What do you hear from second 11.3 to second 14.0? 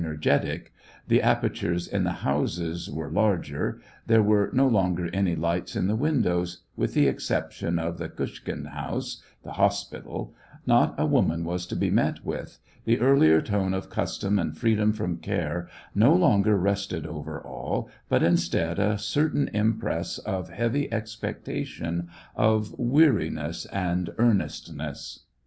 was to be met with, the earlier tone of